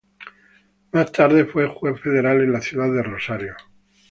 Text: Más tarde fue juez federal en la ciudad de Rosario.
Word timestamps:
Más 0.93 1.11
tarde 1.11 1.45
fue 1.45 1.67
juez 1.67 2.01
federal 2.01 2.41
en 2.41 2.51
la 2.53 2.59
ciudad 2.59 2.91
de 2.91 3.03
Rosario. 3.03 3.55